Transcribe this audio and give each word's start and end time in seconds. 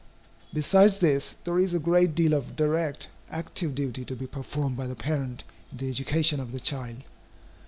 Besides 0.51 0.97
this, 0.97 1.35
there 1.43 1.59
is 1.59 1.75
a 1.75 1.79
great 1.79 2.15
deal 2.15 2.33
of 2.33 2.55
direct, 2.55 3.07
active 3.29 3.75
duty 3.75 4.03
to 4.05 4.15
be 4.15 4.25
performed 4.25 4.75
by 4.75 4.87
the 4.87 4.95
parent 4.95 5.43
in 5.71 5.77
the 5.77 5.89
education 5.89 6.39
of 6.39 6.51
the 6.53 6.59
child. 6.59 7.03